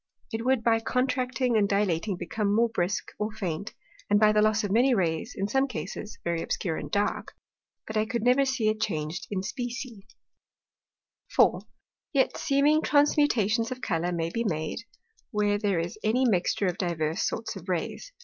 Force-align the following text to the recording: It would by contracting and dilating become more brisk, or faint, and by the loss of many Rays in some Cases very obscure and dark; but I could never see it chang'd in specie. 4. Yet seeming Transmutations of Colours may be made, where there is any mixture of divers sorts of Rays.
It 0.33 0.43
would 0.43 0.63
by 0.63 0.79
contracting 0.79 1.55
and 1.55 1.69
dilating 1.69 2.17
become 2.17 2.55
more 2.55 2.69
brisk, 2.69 3.09
or 3.19 3.31
faint, 3.31 3.75
and 4.09 4.19
by 4.19 4.31
the 4.31 4.41
loss 4.41 4.63
of 4.63 4.71
many 4.71 4.95
Rays 4.95 5.35
in 5.37 5.47
some 5.47 5.67
Cases 5.67 6.17
very 6.23 6.41
obscure 6.41 6.75
and 6.75 6.89
dark; 6.89 7.35
but 7.85 7.95
I 7.95 8.07
could 8.07 8.23
never 8.23 8.43
see 8.43 8.67
it 8.69 8.81
chang'd 8.81 9.27
in 9.29 9.43
specie. 9.43 10.07
4. 11.35 11.61
Yet 12.13 12.35
seeming 12.35 12.81
Transmutations 12.81 13.69
of 13.71 13.81
Colours 13.81 14.15
may 14.15 14.31
be 14.31 14.43
made, 14.43 14.79
where 15.29 15.59
there 15.59 15.77
is 15.77 15.99
any 16.03 16.25
mixture 16.27 16.65
of 16.65 16.79
divers 16.79 17.21
sorts 17.21 17.55
of 17.55 17.69
Rays. 17.69 18.11